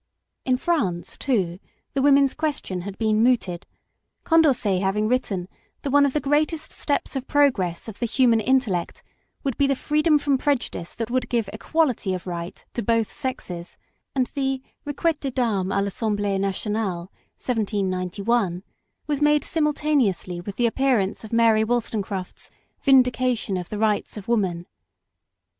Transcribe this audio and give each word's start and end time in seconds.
In 0.45 0.57
France, 0.57 1.15
too, 1.15 1.59
the 1.93 2.01
women's 2.01 2.33
question 2.33 2.81
had 2.81 2.97
been 2.97 3.21
mooted; 3.21 3.67
Coudorcet 4.23 4.81
having 4.81 5.07
written 5.07 5.47
that 5.83 5.91
one 5.91 6.07
of 6.07 6.13
the 6.13 6.19
greatest 6.19 6.71
steps 6.71 7.15
of 7.15 7.27
progress 7.27 7.87
of 7.87 7.99
the 7.99 8.07
human 8.07 8.39
intellect 8.39 9.03
would 9.43 9.59
be 9.59 9.67
the 9.67 9.75
freedom 9.75 10.17
from 10.17 10.39
prejudice 10.39 10.95
that 10.95 11.11
would 11.11 11.29
give 11.29 11.51
equality 11.53 12.15
of 12.15 12.25
right 12.25 12.65
to 12.73 12.81
both 12.81 13.13
sexes: 13.13 13.77
and 14.15 14.25
the 14.33 14.63
Reguete 14.85 15.19
des 15.19 15.29
Dames 15.29 15.71
a 15.71 15.75
I 15.75 15.81
Assembles 15.83 16.39
Nationals 16.39 17.09
1791, 17.37 18.63
was 19.05 19.21
made 19.21 19.43
simultaneously 19.43 20.41
with 20.41 20.55
the 20.55 20.65
appearance 20.65 21.23
of 21.23 21.31
Mary 21.31 21.63
Wollstonecraft's 21.63 22.49
Vindi 22.83 23.11
cation 23.13 23.55
of 23.55 23.69
the 23.69 23.77
Bights 23.77 24.17
of 24.17 24.27
Woman. 24.27 24.65